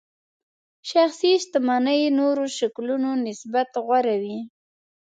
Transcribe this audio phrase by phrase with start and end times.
[0.89, 4.39] شخصي شتمنۍ نورو شکلونو نسبت غوره وي.